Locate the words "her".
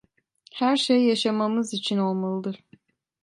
0.53-0.77